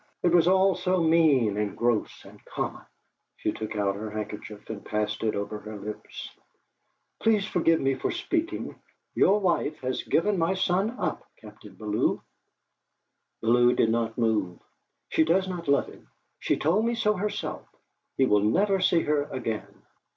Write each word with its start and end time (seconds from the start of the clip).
It 0.23 0.33
was 0.33 0.47
all 0.47 0.73
so 0.73 1.03
mean 1.03 1.57
and 1.57 1.77
gross 1.77 2.25
and 2.25 2.43
common! 2.45 2.81
She 3.37 3.51
took 3.51 3.75
out 3.75 3.93
her 3.93 4.09
handkerchief 4.09 4.67
and 4.67 4.83
passed 4.83 5.21
it 5.21 5.35
over 5.35 5.59
her 5.59 5.77
lips. 5.77 6.31
"Please 7.19 7.45
forgive 7.45 7.79
me 7.79 7.93
for 7.93 8.09
speaking. 8.09 8.73
Your 9.13 9.39
wife 9.39 9.79
has 9.81 10.01
given 10.01 10.39
my 10.39 10.55
son 10.55 10.97
up, 10.99 11.23
Captain 11.37 11.75
Bellew!" 11.75 12.19
Bellew 13.43 13.75
did 13.75 13.91
not 13.91 14.17
move. 14.17 14.57
"She 15.09 15.23
does 15.23 15.47
not 15.47 15.67
love 15.67 15.85
him; 15.85 16.07
she 16.39 16.57
told 16.57 16.83
me 16.83 16.95
so 16.95 17.13
herself! 17.13 17.67
He 18.17 18.25
will 18.25 18.41
never 18.43 18.79
see 18.79 19.01
her 19.03 19.25
again!" 19.25 19.83